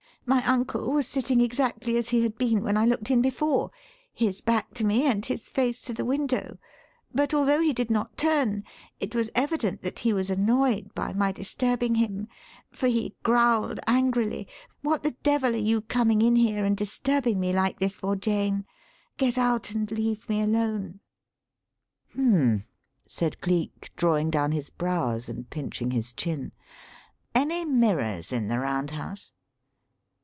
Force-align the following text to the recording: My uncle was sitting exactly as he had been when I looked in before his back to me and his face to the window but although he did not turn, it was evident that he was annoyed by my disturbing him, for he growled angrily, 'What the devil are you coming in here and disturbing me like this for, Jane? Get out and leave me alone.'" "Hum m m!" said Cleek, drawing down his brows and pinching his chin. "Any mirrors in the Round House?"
My 0.23 0.45
uncle 0.47 0.91
was 0.93 1.07
sitting 1.07 1.41
exactly 1.41 1.97
as 1.97 2.09
he 2.09 2.21
had 2.21 2.37
been 2.37 2.63
when 2.63 2.77
I 2.77 2.85
looked 2.85 3.09
in 3.09 3.23
before 3.23 3.71
his 4.13 4.39
back 4.39 4.71
to 4.75 4.85
me 4.85 5.07
and 5.07 5.25
his 5.25 5.49
face 5.49 5.81
to 5.81 5.93
the 5.95 6.05
window 6.05 6.59
but 7.11 7.33
although 7.33 7.59
he 7.59 7.73
did 7.73 7.89
not 7.89 8.17
turn, 8.17 8.63
it 8.99 9.15
was 9.15 9.31
evident 9.33 9.81
that 9.81 9.97
he 9.99 10.13
was 10.13 10.29
annoyed 10.29 10.93
by 10.93 11.11
my 11.11 11.31
disturbing 11.31 11.95
him, 11.95 12.27
for 12.71 12.87
he 12.87 13.15
growled 13.23 13.79
angrily, 13.87 14.47
'What 14.83 15.01
the 15.01 15.15
devil 15.23 15.55
are 15.55 15.57
you 15.57 15.81
coming 15.81 16.21
in 16.21 16.35
here 16.35 16.65
and 16.65 16.77
disturbing 16.77 17.39
me 17.39 17.51
like 17.51 17.79
this 17.79 17.97
for, 17.97 18.15
Jane? 18.15 18.65
Get 19.17 19.39
out 19.39 19.71
and 19.71 19.89
leave 19.89 20.29
me 20.29 20.41
alone.'" 20.43 20.99
"Hum 22.15 22.35
m 22.35 22.41
m!" 22.51 22.65
said 23.07 23.41
Cleek, 23.41 23.89
drawing 23.95 24.29
down 24.29 24.51
his 24.51 24.69
brows 24.69 25.27
and 25.27 25.49
pinching 25.49 25.89
his 25.91 26.13
chin. 26.13 26.51
"Any 27.33 27.65
mirrors 27.65 28.31
in 28.31 28.49
the 28.49 28.59
Round 28.59 28.91
House?" 28.91 29.31